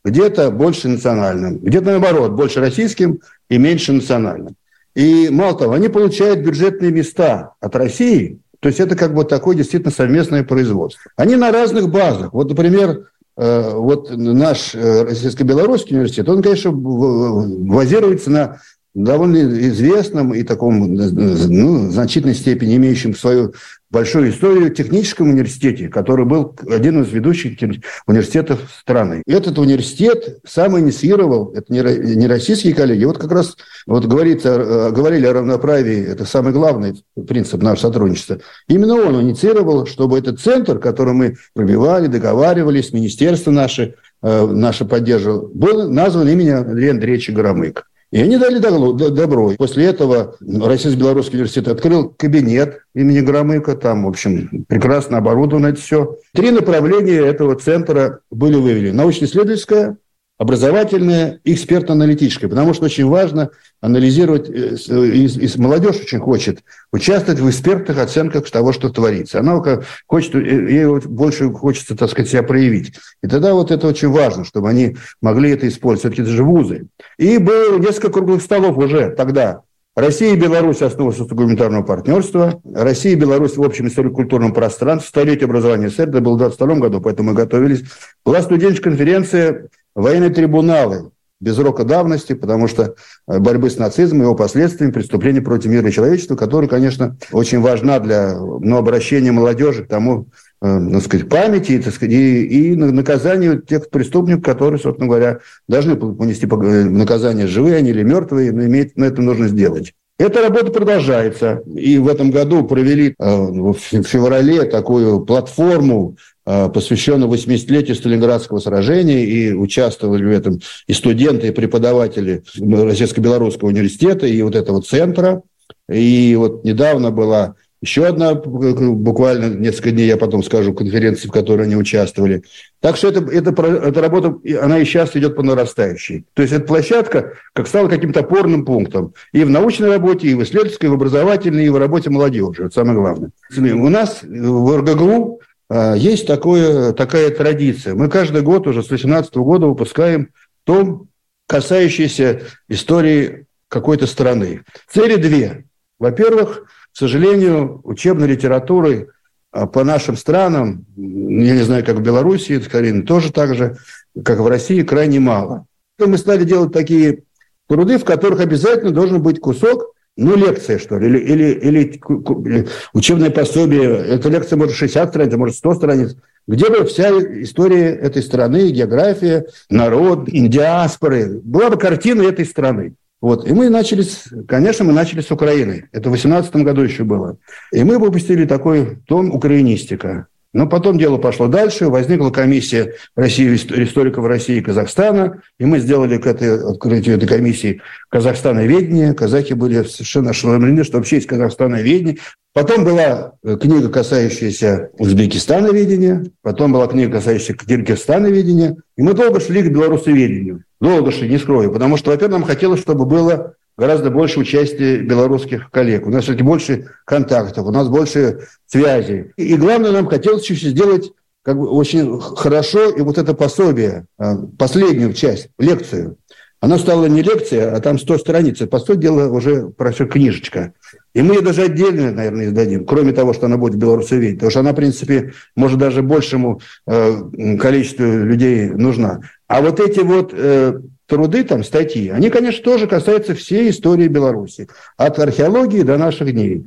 где-то 0.04 0.50
больше 0.50 0.88
национальным, 0.88 1.58
где-то 1.58 1.86
наоборот, 1.86 2.32
больше 2.32 2.60
российским 2.60 3.20
и 3.50 3.58
меньше 3.58 3.92
национальным. 3.92 4.56
И 4.96 5.28
мало 5.28 5.56
того, 5.58 5.74
они 5.74 5.88
получают 5.88 6.40
бюджетные 6.40 6.90
места 6.90 7.52
от 7.60 7.76
России, 7.76 8.40
то 8.60 8.68
есть 8.68 8.80
это 8.80 8.96
как 8.96 9.14
бы 9.14 9.24
такое 9.24 9.54
действительно 9.54 9.92
совместное 9.92 10.42
производство. 10.42 11.10
Они 11.16 11.36
на 11.36 11.52
разных 11.52 11.90
базах. 11.90 12.32
Вот, 12.32 12.48
например, 12.48 13.10
э, 13.36 13.70
вот 13.74 14.10
наш 14.16 14.74
э, 14.74 15.02
Российско-Белорусский 15.02 15.96
университет, 15.96 16.26
он, 16.30 16.42
конечно, 16.42 16.72
базируется 16.72 18.30
на 18.30 18.60
довольно 18.96 19.36
известном 19.68 20.32
и 20.32 20.42
таком 20.42 20.94
ну, 20.94 21.90
значительной 21.90 22.34
степени 22.34 22.76
имеющем 22.76 23.14
свою 23.14 23.52
большую 23.90 24.30
историю 24.30 24.70
техническом 24.70 25.30
университете, 25.30 25.88
который 25.88 26.24
был 26.24 26.56
один 26.68 27.02
из 27.02 27.12
ведущих 27.12 27.58
университетов 28.06 28.60
страны. 28.80 29.22
Этот 29.26 29.58
университет 29.58 30.38
сам 30.44 30.78
инициировал, 30.78 31.52
это 31.54 31.72
не 31.72 32.26
российские 32.26 32.74
коллеги, 32.74 33.04
вот 33.04 33.18
как 33.18 33.30
раз 33.32 33.56
вот 33.86 34.06
говорится, 34.06 34.90
говорили 34.90 35.26
о 35.26 35.34
равноправии, 35.34 36.04
это 36.04 36.24
самый 36.24 36.52
главный 36.52 37.04
принцип 37.28 37.62
нашего 37.62 37.92
сотрудничества. 37.92 38.40
Именно 38.66 38.94
он 38.94 39.20
инициировал, 39.20 39.86
чтобы 39.86 40.18
этот 40.18 40.40
центр, 40.40 40.78
который 40.78 41.12
мы 41.12 41.36
пробивали, 41.54 42.06
договаривались, 42.06 42.92
министерство 42.92 43.50
наше, 43.50 43.94
э, 44.22 44.46
наше 44.46 44.84
поддерживало, 44.86 45.48
был 45.52 45.90
назван 45.90 46.28
именем 46.28 46.56
Андрея 46.56 46.92
Андреевича 46.92 47.32
Горомыка. 47.32 47.84
И 48.12 48.20
они 48.20 48.38
дали 48.38 48.58
добро. 48.58 49.50
После 49.58 49.86
этого 49.86 50.36
Российско-Белорусский 50.40 51.38
университет 51.38 51.68
открыл 51.68 52.14
кабинет 52.16 52.82
имени 52.94 53.20
Громыка. 53.20 53.76
Там, 53.76 54.04
в 54.04 54.08
общем, 54.08 54.64
прекрасно 54.68 55.18
оборудовано 55.18 55.66
это 55.66 55.80
все. 55.80 56.16
Три 56.32 56.52
направления 56.52 57.18
этого 57.18 57.56
центра 57.56 58.20
были 58.30 58.54
выведены. 58.54 58.94
Научно-исследовательское, 58.94 59.96
образовательное 60.38 61.40
и 61.44 61.54
экспертно-аналитическое, 61.54 62.50
потому 62.50 62.74
что 62.74 62.84
очень 62.84 63.06
важно 63.06 63.50
анализировать, 63.80 64.48
э, 64.50 64.76
и, 65.06 65.26
и 65.26 65.60
молодежь 65.60 66.00
очень 66.00 66.18
хочет 66.18 66.62
участвовать 66.92 67.40
в 67.40 67.48
экспертных 67.48 67.98
оценках 67.98 68.50
того, 68.50 68.72
что 68.72 68.90
творится. 68.90 69.40
Она 69.40 69.62
хочет, 70.06 70.34
э, 70.34 70.40
ей 70.40 71.00
больше 71.00 71.50
хочется, 71.50 71.96
так 71.96 72.10
сказать, 72.10 72.30
себя 72.30 72.42
проявить. 72.42 72.94
И 73.22 73.28
тогда 73.28 73.54
вот 73.54 73.70
это 73.70 73.86
очень 73.86 74.08
важно, 74.08 74.44
чтобы 74.44 74.68
они 74.68 74.96
могли 75.22 75.50
это 75.50 75.66
использовать. 75.68 76.14
Все-таки 76.14 76.22
это 76.22 76.30
же 76.30 76.44
вузы. 76.44 76.86
И 77.18 77.38
было 77.38 77.78
несколько 77.78 78.10
круглых 78.10 78.42
столов 78.42 78.76
уже 78.76 79.10
тогда. 79.10 79.62
Россия 79.94 80.34
и 80.34 80.36
Беларусь 80.36 80.82
основа 80.82 81.14
гуманитарного 81.30 81.82
партнерства. 81.82 82.60
Россия 82.70 83.12
и 83.12 83.16
Беларусь 83.16 83.56
в 83.56 83.62
общем 83.62 83.88
историко-культурном 83.88 84.52
пространстве. 84.52 85.08
Столетие 85.08 85.46
образования 85.46 85.88
СССР. 85.88 86.10
Это 86.10 86.20
было 86.20 86.34
в 86.34 86.38
22 86.38 86.74
году, 86.74 87.00
поэтому 87.00 87.30
мы 87.30 87.34
готовились. 87.34 87.84
Была 88.22 88.42
студенческая 88.42 88.90
конференция 88.90 89.70
военные 89.96 90.30
трибуналы 90.30 91.10
без 91.40 91.58
рока 91.58 91.84
давности, 91.84 92.32
потому 92.34 92.68
что 92.68 92.94
э, 93.28 93.38
борьбы 93.38 93.68
с 93.68 93.76
нацизмом, 93.76 94.22
его 94.22 94.34
последствиями, 94.34 94.92
преступления 94.92 95.42
против 95.42 95.70
мира 95.70 95.88
и 95.88 95.92
человечества, 95.92 96.36
которые, 96.36 96.70
конечно, 96.70 97.16
очень 97.32 97.60
важна 97.60 97.98
для 97.98 98.38
ну, 98.38 98.76
обращения 98.76 99.32
молодежи 99.32 99.84
к 99.84 99.88
тому, 99.88 100.28
так 100.60 101.02
сказать, 101.02 101.28
памяти 101.28 101.82
так 101.82 101.94
сказать, 101.94 102.14
и, 102.14 102.72
и 102.72 102.76
наказанию 102.76 103.60
тех 103.60 103.90
преступников, 103.90 104.42
которые, 104.42 104.80
собственно 104.80 105.08
говоря, 105.08 105.40
должны 105.68 105.96
понести 105.96 106.46
наказание, 106.46 107.46
живые 107.46 107.76
они 107.76 107.90
или 107.90 108.02
мертвые, 108.02 108.52
но, 108.52 108.64
иметь, 108.64 108.96
но 108.96 109.04
это 109.04 109.20
нужно 109.20 109.48
сделать. 109.48 109.92
Эта 110.18 110.42
работа 110.42 110.70
продолжается. 110.70 111.62
И 111.74 111.98
в 111.98 112.08
этом 112.08 112.30
году 112.30 112.64
провели 112.64 113.14
в 113.18 113.74
феврале 113.74 114.62
такую 114.64 115.20
платформу 115.26 116.16
Э, 116.48 116.68
посвященный 116.72 117.26
80-летию 117.26 117.96
Сталинградского 117.96 118.60
сражения, 118.60 119.24
и 119.24 119.52
участвовали 119.52 120.24
в 120.24 120.30
этом 120.30 120.60
и 120.86 120.92
студенты, 120.92 121.48
и 121.48 121.50
преподаватели 121.50 122.44
Российско-Белорусского 122.56 123.68
университета, 123.68 124.28
и 124.28 124.40
вот 124.42 124.54
этого 124.54 124.80
центра. 124.80 125.42
И 125.90 126.36
вот 126.38 126.62
недавно 126.64 127.10
была 127.10 127.56
еще 127.82 128.06
одна, 128.06 128.34
буквально 128.34 129.54
несколько 129.54 129.90
дней, 129.90 130.06
я 130.06 130.16
потом 130.16 130.42
скажу, 130.42 130.72
конференции, 130.72 131.28
в 131.28 131.32
которой 131.32 131.66
они 131.66 131.76
участвовали. 131.76 132.42
Так 132.80 132.96
что 132.96 133.08
это, 133.08 133.20
это, 133.30 133.50
эта 133.50 134.00
работа, 134.00 134.38
она 134.62 134.78
и 134.78 134.84
сейчас 134.84 135.14
идет 135.14 135.36
по 135.36 135.42
нарастающей. 135.42 136.24
То 136.34 136.42
есть 136.42 136.54
эта 136.54 136.66
площадка 136.66 137.34
как 137.52 137.68
стала 137.68 137.88
каким-то 137.88 138.20
опорным 138.20 138.64
пунктом 138.64 139.12
и 139.32 139.44
в 139.44 139.50
научной 139.50 139.90
работе, 139.90 140.28
и 140.28 140.34
в 140.34 140.42
исследовательской, 140.42 140.88
и 140.88 140.90
в 140.90 140.94
образовательной, 140.94 141.66
и 141.66 141.68
в 141.68 141.76
работе 141.76 142.08
молодежи. 142.08 142.64
Это 142.64 142.74
самое 142.74 142.98
главное. 142.98 143.30
У 143.56 143.88
нас 143.88 144.20
в 144.22 144.76
РГГУ 144.78 145.40
а, 145.68 145.94
есть 145.94 146.26
такое, 146.26 146.92
такая 146.92 147.30
традиция. 147.30 147.94
Мы 147.94 148.08
каждый 148.08 148.42
год 148.42 148.66
уже 148.66 148.82
с 148.82 148.88
2018 148.88 149.34
года 149.36 149.66
выпускаем 149.66 150.30
том, 150.64 151.08
касающийся 151.46 152.42
истории 152.68 153.46
какой-то 153.68 154.06
страны. 154.06 154.62
Цели 154.88 155.16
две. 155.16 155.65
Во-первых, 155.98 156.64
к 156.92 156.96
сожалению, 156.96 157.80
учебной 157.84 158.28
литературы 158.28 159.08
а, 159.52 159.66
по 159.66 159.84
нашим 159.84 160.16
странам, 160.16 160.84
я 160.96 161.54
не 161.54 161.62
знаю, 161.62 161.84
как 161.84 161.96
в 161.96 162.02
Беларуси, 162.02 162.60
скорее, 162.60 163.02
тоже 163.02 163.32
так 163.32 163.54
же, 163.54 163.76
как 164.24 164.38
в 164.40 164.46
России, 164.46 164.82
крайне 164.82 165.20
мало. 165.20 165.66
Мы 165.98 166.18
стали 166.18 166.44
делать 166.44 166.72
такие 166.72 167.22
труды, 167.68 167.98
в 167.98 168.04
которых 168.04 168.40
обязательно 168.40 168.92
должен 168.92 169.22
быть 169.22 169.40
кусок 169.40 169.94
ну, 170.16 170.34
лекция, 170.34 170.78
что 170.78 170.98
ли, 170.98 171.08
или, 171.08 171.18
или, 171.18 171.52
или 171.52 172.68
учебное 172.94 173.30
пособие. 173.30 173.98
Эта 173.98 174.28
лекция 174.30 174.56
может 174.56 174.74
60 174.74 175.10
страниц, 175.10 175.34
может 175.34 175.56
100 175.56 175.74
страниц. 175.74 176.16
Где 176.46 176.70
бы 176.70 176.84
вся 176.84 177.10
история 177.42 177.90
этой 177.90 178.22
страны, 178.22 178.70
география, 178.70 179.46
народ, 179.68 180.26
диаспоры. 180.26 181.40
Была 181.42 181.70
бы 181.70 181.76
картина 181.76 182.22
этой 182.22 182.46
страны. 182.46 182.94
Вот. 183.20 183.48
И 183.48 183.52
мы 183.52 183.70
начали, 183.70 184.04
конечно, 184.46 184.84
мы 184.84 184.92
начали 184.92 185.20
с 185.20 185.30
Украины. 185.30 185.88
Это 185.92 186.10
в 186.10 186.12
2018 186.12 186.56
году 186.56 186.82
еще 186.82 187.04
было. 187.04 187.38
И 187.72 187.82
мы 187.82 187.98
выпустили 187.98 188.44
такой 188.44 188.96
том 189.06 189.32
«Украинистика». 189.32 190.28
Но 190.56 190.66
потом 190.66 190.96
дело 190.96 191.18
пошло 191.18 191.48
дальше, 191.48 191.90
возникла 191.90 192.30
комиссия 192.30 192.94
России, 193.14 193.54
историков 193.56 194.24
России 194.24 194.56
и 194.56 194.62
Казахстана, 194.62 195.42
и 195.58 195.66
мы 195.66 195.80
сделали 195.80 196.16
к 196.16 196.26
этой, 196.26 196.70
открытию 196.70 197.16
этой 197.16 197.28
комиссии 197.28 197.82
Казахстановедение. 198.08 199.12
Казахи 199.12 199.52
были 199.52 199.82
совершенно 199.82 200.30
ошеломлены, 200.30 200.82
что 200.82 200.96
вообще 200.96 201.16
есть 201.16 201.28
Казахстановедение. 201.28 202.16
Потом 202.54 202.84
была 202.84 203.34
э, 203.44 203.58
книга, 203.60 203.90
касающаяся 203.90 204.88
Узбекистановедения, 204.96 206.24
потом 206.40 206.72
была 206.72 206.86
книга, 206.86 207.18
касающаяся 207.18 207.52
Киргизстановедения, 207.52 208.76
и 208.96 209.02
мы 209.02 209.12
долго 209.12 209.40
шли 209.40 209.60
к 209.60 209.70
белорусоведению. 209.70 210.64
Долго 210.80 211.12
шли, 211.12 211.28
не 211.28 211.36
скрою, 211.36 211.70
потому 211.70 211.98
что, 211.98 212.12
во-первых, 212.12 212.38
нам 212.38 212.44
хотелось, 212.44 212.80
чтобы 212.80 213.04
было 213.04 213.56
гораздо 213.76 214.10
больше 214.10 214.40
участия 214.40 214.98
белорусских 214.98 215.70
коллег. 215.70 216.06
У 216.06 216.10
нас 216.10 216.24
все-таки 216.24 216.44
больше 216.44 216.88
контактов, 217.04 217.66
у 217.66 217.70
нас 217.70 217.88
больше 217.88 218.48
связей. 218.66 219.32
И 219.36 219.56
главное, 219.56 219.92
нам 219.92 220.06
хотелось 220.06 220.48
еще 220.48 220.68
сделать 220.68 221.12
как 221.42 221.58
бы 221.58 221.68
очень 221.68 222.20
хорошо 222.20 222.90
и 222.90 223.00
вот 223.02 223.18
это 223.18 223.32
пособие, 223.32 224.06
а, 224.18 224.36
последнюю 224.58 225.12
часть, 225.12 225.48
лекцию. 225.58 226.16
Она 226.58 226.78
стала 226.78 227.06
не 227.06 227.22
лекция, 227.22 227.72
а 227.72 227.80
там 227.80 227.98
100 227.98 228.18
страниц. 228.18 228.58
По 228.68 228.78
сути 228.78 229.02
дела 229.02 229.28
уже 229.28 229.68
просто 229.68 230.06
книжечка. 230.06 230.72
И 231.14 231.22
мы 231.22 231.34
ее 231.34 231.40
даже 231.42 231.62
отдельно, 231.62 232.10
наверное, 232.10 232.46
издадим, 232.46 232.86
кроме 232.86 233.12
того, 233.12 233.34
что 233.34 233.46
она 233.46 233.58
будет 233.58 233.74
в 233.74 233.78
белорусоведении. 233.78 234.34
Потому 234.34 234.50
что 234.50 234.60
она, 234.60 234.72
в 234.72 234.76
принципе, 234.76 235.34
может 235.54 235.78
даже 235.78 236.02
большему 236.02 236.60
э, 236.86 237.56
количеству 237.60 238.06
людей 238.06 238.70
нужна. 238.70 239.20
А 239.46 239.60
вот 239.60 239.78
эти 239.78 240.00
вот 240.00 240.32
э, 240.32 240.80
труды, 241.06 241.44
там, 241.44 241.64
статьи, 241.64 242.08
они, 242.08 242.30
конечно, 242.30 242.62
тоже 242.62 242.86
касаются 242.86 243.34
всей 243.34 243.70
истории 243.70 244.08
Беларуси, 244.08 244.68
от 244.96 245.18
археологии 245.18 245.82
до 245.82 245.96
наших 245.96 246.32
дней. 246.32 246.66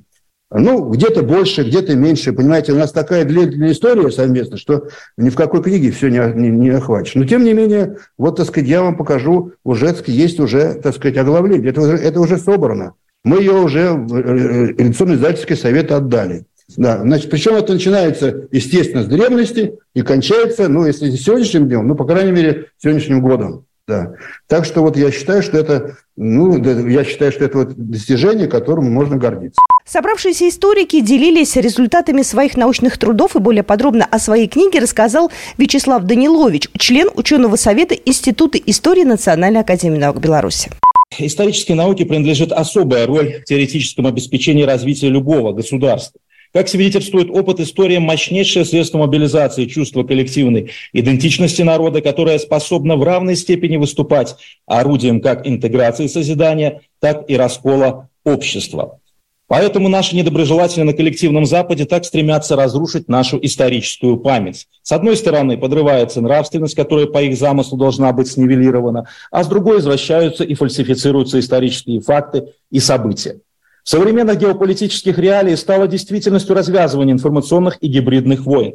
Ну, 0.52 0.90
где-то 0.90 1.22
больше, 1.22 1.64
где-то 1.64 1.96
меньше. 1.96 2.34
Понимаете, 2.34 2.74
у 2.74 2.76
нас 2.76 2.92
такая 2.92 3.24
длинная 3.24 3.72
история 3.72 4.10
совместно, 4.10 4.58
что 4.58 4.88
ни 5.16 5.30
в 5.30 5.36
какой 5.36 5.62
книге 5.62 5.92
все 5.92 6.10
не, 6.10 6.18
не, 6.34 6.50
не 6.50 6.70
охватишь. 6.70 7.14
Но, 7.14 7.26
тем 7.26 7.44
не 7.44 7.54
менее, 7.54 7.98
вот, 8.18 8.38
так 8.38 8.48
сказать, 8.48 8.68
я 8.68 8.82
вам 8.82 8.98
покажу, 8.98 9.52
уже 9.64 9.96
есть 10.08 10.40
уже, 10.40 10.80
так 10.82 10.96
сказать, 10.96 11.18
оглавление. 11.18 11.70
Это, 11.70 11.82
это 11.82 12.20
уже 12.20 12.38
собрано. 12.38 12.94
Мы 13.24 13.40
ее 13.42 13.52
уже 13.52 13.92
в 13.92 14.20
Редакционный 14.20 15.16
издательский 15.16 15.56
совет 15.56 15.92
отдали. 15.92 16.46
Да, 16.78 17.00
значит, 17.02 17.30
причем 17.30 17.56
это 17.56 17.74
начинается, 17.74 18.48
естественно, 18.52 19.04
с 19.04 19.08
древности 19.08 19.80
и 19.94 20.02
кончается, 20.02 20.68
ну, 20.68 20.86
если 20.86 21.10
не 21.10 21.18
сегодняшним 21.18 21.68
днем, 21.68 21.88
ну, 21.88 21.96
по 21.96 22.06
крайней 22.06 22.32
мере, 22.32 22.68
сегодняшним 22.78 23.22
годом. 23.22 23.66
Да. 23.90 24.14
Так 24.46 24.66
что 24.66 24.82
вот 24.82 24.96
я 24.96 25.12
считаю, 25.12 25.42
что 25.42 25.58
это, 25.58 25.98
ну, 26.16 26.64
я 26.88 27.04
считаю, 27.04 27.32
что 27.32 27.44
это 27.44 27.58
вот 27.58 27.74
достижение, 27.76 28.48
которым 28.48 28.94
можно 28.94 29.18
гордиться. 29.18 29.60
Собравшиеся 29.84 30.48
историки 30.48 31.00
делились 31.00 31.56
результатами 31.56 32.22
своих 32.22 32.56
научных 32.56 33.00
трудов 33.00 33.36
и 33.36 33.40
более 33.40 33.64
подробно 33.64 34.06
о 34.06 34.20
своей 34.20 34.48
книге 34.48 34.78
рассказал 34.78 35.32
Вячеслав 35.58 36.04
Данилович, 36.04 36.70
член 36.78 37.10
ученого 37.16 37.56
совета 37.56 37.96
Института 37.96 38.60
истории 38.64 39.06
Национальной 39.06 39.62
академии 39.62 39.98
наук 39.98 40.20
Беларуси. 40.20 40.70
Исторической 41.18 41.72
науке 41.72 42.06
принадлежит 42.06 42.52
особая 42.52 43.08
роль 43.08 43.42
в 43.42 43.46
теоретическом 43.46 44.06
обеспечении 44.06 44.62
развития 44.62 45.10
любого 45.10 45.54
государства. 45.54 46.22
Как 46.52 46.68
свидетельствует 46.68 47.30
опыт, 47.30 47.60
история– 47.60 48.00
мощнейшее 48.00 48.66
средство 48.66 48.98
мобилизации 48.98 49.66
чувства 49.66 50.04
коллективной 50.04 50.72
идентичности 50.94 51.62
народа, 51.62 52.02
которое 52.02 52.40
способно 52.40 52.96
в 52.96 53.04
равной 53.04 53.36
степени 53.36 53.78
выступать 53.78 54.36
орудием 54.66 55.22
как 55.22 55.46
интеграции 55.46 56.08
созидания, 56.08 56.82
так 57.00 57.30
и 57.30 57.38
раскола 57.38 58.10
общества. 58.24 59.00
Поэтому 59.46 59.90
наши 59.90 60.16
недоброжелатели 60.16 60.84
на 60.84 60.94
коллективном 60.94 61.46
Западе 61.46 61.86
так 61.86 62.06
стремятся 62.06 62.56
разрушить 62.56 63.08
нашу 63.08 63.40
историческую 63.42 64.18
память. 64.18 64.68
С 64.82 64.92
одной 64.92 65.18
стороны, 65.18 65.58
подрывается 65.58 66.22
нравственность, 66.22 66.76
которая 66.76 67.06
по 67.06 67.22
их 67.22 67.38
замыслу 67.38 67.78
должна 67.78 68.12
быть 68.12 68.28
снивелирована, 68.28 69.08
а 69.32 69.44
с 69.44 69.48
другой 69.48 69.80
извращаются 69.80 70.44
и 70.44 70.56
фальсифицируются 70.56 71.40
исторические 71.40 72.02
факты 72.02 72.54
и 72.72 72.80
события. 72.80 73.40
Современных 73.84 74.40
геополитических 74.40 75.18
реалиях 75.18 75.60
стало 75.60 75.88
действительностью 75.88 76.56
развязывания 76.56 77.14
информационных 77.14 77.78
и 77.82 77.88
гибридных 77.88 78.46
войн. 78.46 78.74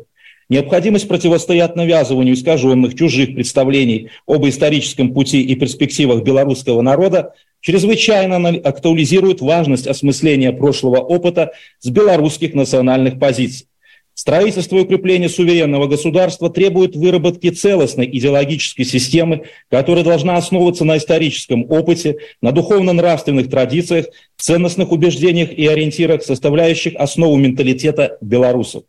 Необходимость 0.49 1.09
противостоять 1.09 1.75
навязыванию 1.75 2.35
искаженных 2.35 2.95
чужих 2.95 3.35
представлений 3.35 4.11
об 4.27 4.47
историческом 4.47 5.15
пути 5.15 5.41
и 5.41 5.55
перспективах 5.55 6.23
белорусского 6.23 6.83
народа 6.83 7.33
чрезвычайно 7.61 8.49
актуализирует 8.49 9.41
важность 9.41 9.87
осмысления 9.87 10.53
прошлого 10.53 10.99
опыта 10.99 11.53
с 11.81 11.89
белорусских 11.89 12.53
национальных 12.55 13.19
позиций. 13.19 13.69
Строительство 14.15 14.77
и 14.77 14.83
укрепление 14.83 15.29
суверенного 15.29 15.89
государства 15.89 16.49
требует 16.49 16.95
выработки 16.95 17.51
целостной 17.51 18.07
идеологической 18.07 18.85
системы, 18.85 19.43
которая 19.69 20.05
должна 20.05 20.37
основываться 20.37 20.85
на 20.85 20.99
историческом 20.99 21.69
опыте, 21.69 22.19
на 22.41 22.53
духовно-нравственных 22.53 23.51
традициях, 23.51 24.07
ценностных 24.37 24.93
убеждениях 24.93 25.51
и 25.53 25.67
ориентирах, 25.67 26.23
составляющих 26.23 26.95
основу 26.95 27.37
менталитета 27.37 28.17
белорусов. 28.21 28.85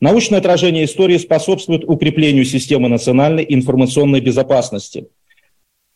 Научное 0.00 0.40
отражение 0.40 0.86
истории 0.86 1.18
способствует 1.18 1.84
укреплению 1.84 2.44
системы 2.44 2.88
национальной 2.88 3.46
информационной 3.48 4.20
безопасности– 4.20 5.06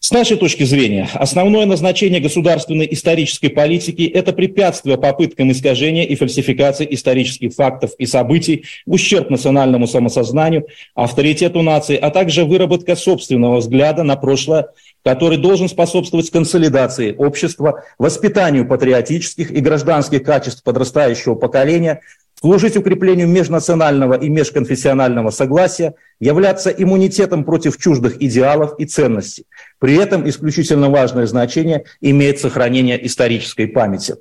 с 0.00 0.12
нашей 0.12 0.36
точки 0.36 0.62
зрения, 0.62 1.08
основное 1.12 1.66
назначение 1.66 2.20
государственной 2.20 2.86
исторической 2.88 3.48
политики– 3.48 4.02
это 4.14 4.32
препятствие 4.32 4.96
попыткам 4.96 5.50
искажения 5.50 6.04
и 6.04 6.14
фальсификации 6.14 6.86
исторических 6.88 7.52
фактов 7.52 7.90
и 7.98 8.06
событий 8.06 8.64
ущерб 8.86 9.28
национальному 9.28 9.88
самосознанию, 9.88 10.68
авторитету 10.94 11.62
нации, 11.62 11.96
а 11.96 12.10
также 12.10 12.44
выработка 12.44 12.94
собственного 12.94 13.56
взгляда 13.56 14.04
на 14.04 14.14
прошлое, 14.14 14.68
который 15.04 15.36
должен 15.36 15.68
способствовать 15.68 16.30
консолидации 16.30 17.12
общества, 17.18 17.82
воспитанию 17.98 18.68
патриотических 18.68 19.50
и 19.50 19.60
гражданских 19.60 20.22
качеств 20.22 20.62
подрастающего 20.62 21.34
поколения, 21.34 22.02
служить 22.40 22.76
укреплению 22.76 23.28
межнационального 23.28 24.14
и 24.14 24.28
межконфессионального 24.28 25.30
согласия, 25.30 25.94
являться 26.20 26.70
иммунитетом 26.70 27.44
против 27.44 27.78
чуждых 27.78 28.22
идеалов 28.22 28.74
и 28.78 28.84
ценностей. 28.84 29.46
При 29.78 29.96
этом 29.96 30.28
исключительно 30.28 30.90
важное 30.90 31.26
значение 31.26 31.84
имеет 32.00 32.38
сохранение 32.38 33.04
исторической 33.06 33.66
памяти. 33.66 34.16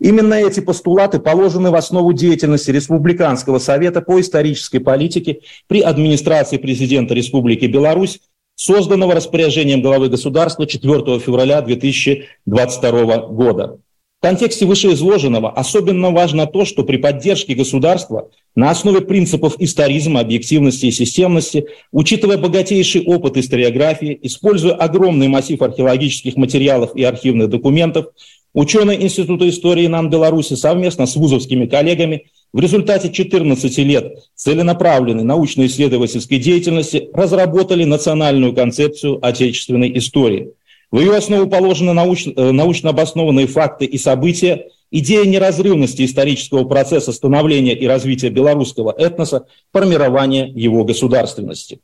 Именно 0.00 0.34
эти 0.34 0.60
постулаты 0.60 1.20
положены 1.20 1.70
в 1.70 1.76
основу 1.76 2.12
деятельности 2.12 2.70
Республиканского 2.70 3.58
совета 3.58 4.00
по 4.00 4.20
исторической 4.20 4.80
политике 4.80 5.40
при 5.68 5.80
администрации 5.80 6.56
президента 6.56 7.14
Республики 7.14 7.66
Беларусь, 7.66 8.20
созданного 8.54 9.14
распоряжением 9.14 9.82
главы 9.82 10.08
государства 10.08 10.66
4 10.66 11.20
февраля 11.20 11.60
2022 11.62 13.16
года. 13.28 13.78
В 14.22 14.24
контексте 14.24 14.66
вышеизложенного 14.66 15.50
особенно 15.50 16.12
важно 16.12 16.46
то, 16.46 16.64
что 16.64 16.84
при 16.84 16.96
поддержке 16.96 17.56
государства 17.56 18.30
на 18.54 18.70
основе 18.70 19.00
принципов 19.00 19.56
историзма, 19.58 20.20
объективности 20.20 20.86
и 20.86 20.92
системности, 20.92 21.66
учитывая 21.90 22.38
богатейший 22.38 23.04
опыт 23.04 23.36
историографии, 23.36 24.16
используя 24.22 24.74
огромный 24.74 25.26
массив 25.26 25.60
археологических 25.60 26.36
материалов 26.36 26.94
и 26.94 27.02
архивных 27.02 27.48
документов, 27.48 28.10
ученые 28.54 29.02
Института 29.02 29.48
истории 29.48 29.88
НАН 29.88 30.08
Беларуси 30.08 30.54
совместно 30.54 31.06
с 31.06 31.16
вузовскими 31.16 31.66
коллегами 31.66 32.26
в 32.52 32.60
результате 32.60 33.10
14 33.10 33.78
лет 33.78 34.18
целенаправленной 34.36 35.24
научно-исследовательской 35.24 36.38
деятельности 36.38 37.08
разработали 37.12 37.82
национальную 37.82 38.54
концепцию 38.54 39.18
отечественной 39.20 39.98
истории– 39.98 40.52
в 40.92 41.00
ее 41.00 41.16
основу 41.16 41.48
положены 41.48 41.94
научно, 41.94 42.32
э, 42.36 42.52
научно 42.52 42.90
обоснованные 42.90 43.46
факты 43.46 43.86
и 43.86 43.96
события, 43.96 44.68
идея 44.90 45.24
неразрывности 45.24 46.04
исторического 46.04 46.64
процесса 46.64 47.12
становления 47.12 47.74
и 47.74 47.86
развития 47.86 48.28
белорусского 48.28 48.94
этноса, 48.96 49.46
формирования 49.72 50.48
его 50.48 50.84
государственности. 50.84 51.80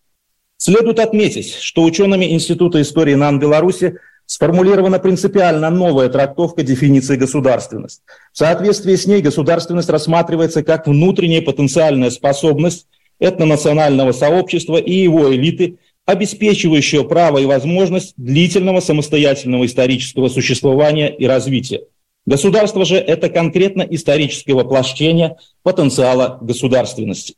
Следует 0.58 0.98
отметить, 1.00 1.54
что 1.54 1.84
учеными 1.84 2.26
Института 2.26 2.82
истории 2.82 3.14
НАН 3.14 3.38
Беларуси 3.38 3.96
сформулирована 4.26 4.98
принципиально 4.98 5.70
новая 5.70 6.10
трактовка 6.10 6.62
дефиниции 6.62 7.16
государственность. 7.16 8.02
В 8.32 8.38
соответствии 8.38 8.94
с 8.94 9.06
ней 9.06 9.22
государственность 9.22 9.88
рассматривается 9.88 10.62
как 10.62 10.86
внутренняя 10.86 11.40
потенциальная 11.40 12.10
способность 12.10 12.86
этнонационального 13.20 14.12
сообщества 14.12 14.76
и 14.76 14.92
его 14.92 15.34
элиты 15.34 15.78
обеспечивающего 16.08 17.02
право 17.04 17.36
и 17.36 17.44
возможность 17.44 18.14
длительного 18.16 18.80
самостоятельного 18.80 19.66
исторического 19.66 20.28
существования 20.28 21.14
и 21.14 21.26
развития. 21.26 21.82
Государство 22.24 22.86
же– 22.86 22.96
это 22.96 23.28
конкретно 23.28 23.82
историческое 23.82 24.54
воплощение 24.54 25.36
потенциала 25.62 26.38
государственности. 26.40 27.34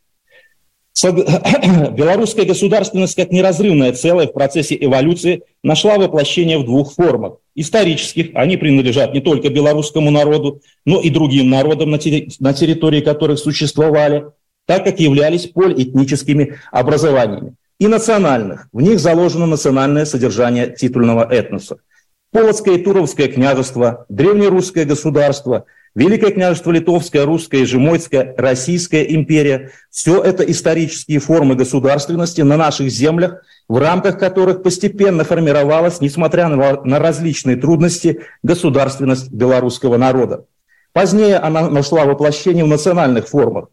Белорусская 1.03 2.45
государственность 2.45 3.17
как 3.17 3.33
неразрывное 3.33 3.93
целое 3.93 4.29
в 4.29 4.33
процессе 4.33 4.77
эволюции 4.81 5.43
нашла 5.65 5.99
воплощение 5.99 6.59
в 6.59 6.65
двух 6.65 6.95
формах. 6.95 7.39
Исторических, 7.57 8.31
они 8.35 8.57
принадлежат 8.57 9.13
не 9.15 9.21
только 9.21 9.49
белорусскому 9.49 10.13
народу, 10.13 10.61
но 10.85 11.01
и 11.01 11.11
другим 11.11 11.51
народам, 11.51 11.91
на 11.91 11.99
территории 11.99 13.01
которых 13.01 13.41
существовали, 13.41 14.27
так 14.67 14.85
как 14.85 15.01
являлись 15.01 15.47
полиэтническими 15.49 16.61
образованиями 16.71 17.57
и 17.81 17.89
национальных. 17.89 18.69
В 18.73 18.81
них 18.81 19.01
заложено 19.01 19.47
национальное 19.47 20.05
содержание 20.05 20.73
титульного 20.73 21.27
этноса. 21.29 21.79
Полоцкое 22.31 22.77
и 22.77 22.83
Туровское 22.85 23.27
княжество, 23.27 24.05
Древнерусское 24.09 24.85
государство, 24.85 25.65
Великое 25.97 26.31
княжество 26.31 26.71
Литовское, 26.71 27.25
Русское, 27.25 27.67
Жемойское, 27.67 28.35
Российская 28.37 29.03
империя– 29.13 29.73
все 29.91 30.23
это 30.23 30.45
исторические 30.45 31.19
формы 31.19 31.57
государственности 31.57 32.43
на 32.43 32.57
наших 32.57 32.91
землях, 32.91 33.43
в 33.67 33.79
рамках 33.79 34.19
которых 34.19 34.63
постепенно 34.63 35.25
формировалась, 35.25 36.01
несмотря 36.01 36.49
на 36.49 36.99
различные 37.01 37.57
трудности, 37.57 38.21
государственность 38.45 39.33
белорусского 39.33 39.97
народа. 39.97 40.45
Позднее 40.93 41.39
она 41.39 41.69
нашла 41.69 42.05
воплощение 42.05 42.63
в 42.63 42.69
национальных 42.69 43.27
формах. 43.27 43.69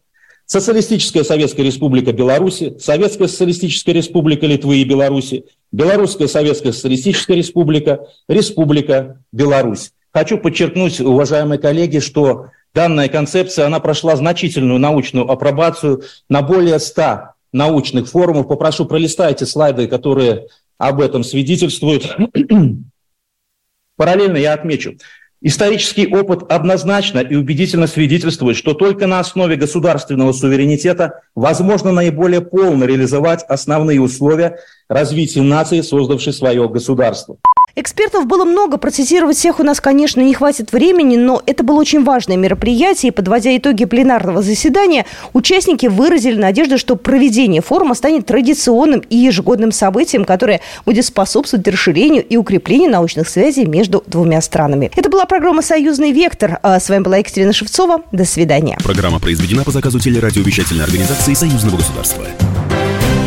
Социалистическая 0.48 1.24
Советская 1.24 1.66
Республика 1.66 2.10
Беларуси, 2.10 2.74
Советская 2.78 3.28
Социалистическая 3.28 3.92
Республика 3.92 4.46
Литвы 4.46 4.78
и 4.78 4.84
Беларуси, 4.84 5.44
Белорусская 5.72 6.26
Советская 6.26 6.72
Социалистическая 6.72 7.36
Республика, 7.36 8.06
Республика 8.28 9.22
Беларусь. 9.30 9.92
Хочу 10.10 10.38
подчеркнуть, 10.38 11.00
уважаемые 11.00 11.58
коллеги, 11.58 11.98
что 11.98 12.46
данная 12.72 13.08
концепция, 13.08 13.66
она 13.66 13.78
прошла 13.78 14.16
значительную 14.16 14.78
научную 14.78 15.30
апробацию 15.30 16.02
на 16.30 16.40
более 16.40 16.78
100 16.78 17.34
научных 17.52 18.08
форумов. 18.08 18.48
Попрошу, 18.48 18.86
пролистайте 18.86 19.44
слайды, 19.44 19.86
которые 19.86 20.46
об 20.78 21.02
этом 21.02 21.24
свидетельствуют. 21.24 22.16
Параллельно 23.96 24.38
я 24.38 24.54
отмечу, 24.54 24.96
Исторический 25.40 26.08
опыт 26.08 26.50
однозначно 26.50 27.20
и 27.20 27.36
убедительно 27.36 27.86
свидетельствует, 27.86 28.56
что 28.56 28.74
только 28.74 29.06
на 29.06 29.20
основе 29.20 29.54
государственного 29.54 30.32
суверенитета 30.32 31.20
возможно 31.36 31.92
наиболее 31.92 32.40
полно 32.40 32.84
реализовать 32.84 33.44
основные 33.44 34.00
условия 34.00 34.58
развития 34.88 35.42
нации, 35.42 35.80
создавшей 35.82 36.32
свое 36.32 36.68
государство. 36.68 37.38
Экспертов 37.80 38.26
было 38.26 38.44
много, 38.44 38.76
процессировать 38.76 39.36
всех 39.36 39.60
у 39.60 39.62
нас, 39.62 39.80
конечно, 39.80 40.20
не 40.20 40.34
хватит 40.34 40.72
времени, 40.72 41.16
но 41.16 41.40
это 41.46 41.62
было 41.62 41.78
очень 41.78 42.02
важное 42.02 42.36
мероприятие, 42.36 43.10
и, 43.10 43.12
подводя 43.12 43.56
итоги 43.56 43.84
пленарного 43.84 44.42
заседания, 44.42 45.06
участники 45.32 45.86
выразили 45.86 46.40
надежду, 46.40 46.76
что 46.76 46.96
проведение 46.96 47.62
форума 47.62 47.94
станет 47.94 48.26
традиционным 48.26 49.04
и 49.08 49.16
ежегодным 49.16 49.70
событием, 49.70 50.24
которое 50.24 50.60
будет 50.86 51.04
способствовать 51.04 51.68
расширению 51.68 52.26
и 52.26 52.36
укреплению 52.36 52.90
научных 52.90 53.28
связей 53.28 53.64
между 53.64 54.02
двумя 54.08 54.40
странами. 54.40 54.90
Это 54.96 55.08
была 55.08 55.24
программа 55.24 55.62
«Союзный 55.62 56.10
вектор». 56.10 56.58
А 56.64 56.80
с 56.80 56.88
вами 56.88 57.04
была 57.04 57.18
Екатерина 57.18 57.52
Шевцова. 57.52 58.02
До 58.10 58.24
свидания. 58.24 58.76
Программа 58.82 59.20
произведена 59.20 59.62
по 59.62 59.70
заказу 59.70 60.00
телерадиовещательной 60.00 60.82
организации 60.82 61.32
Союзного 61.32 61.76
государства. 61.76 62.24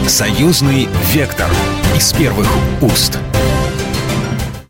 «Союзный 0.09 0.89
вектор» 1.13 1.47
из 1.95 2.11
первых 2.11 2.49
уст. 2.81 3.17